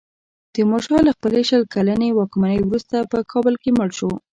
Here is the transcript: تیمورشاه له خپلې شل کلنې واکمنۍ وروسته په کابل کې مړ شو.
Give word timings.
تیمورشاه 0.53 1.01
له 1.07 1.11
خپلې 1.17 1.41
شل 1.49 1.61
کلنې 1.73 2.09
واکمنۍ 2.13 2.59
وروسته 2.63 2.97
په 3.11 3.17
کابل 3.31 3.55
کې 3.61 3.69
مړ 3.77 3.89
شو. 3.97 4.11